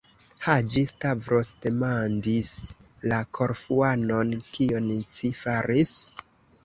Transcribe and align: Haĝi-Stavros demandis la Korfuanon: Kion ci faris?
Haĝi-Stavros 0.43 1.51
demandis 1.65 2.49
la 3.13 3.19
Korfuanon: 3.39 4.35
Kion 4.57 4.93
ci 5.19 5.35
faris? 5.45 5.97